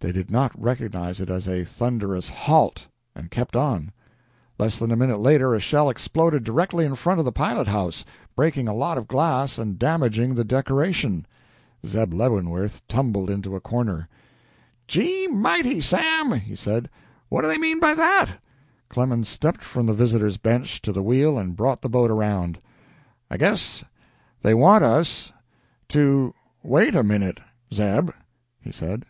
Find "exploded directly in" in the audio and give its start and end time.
5.88-6.94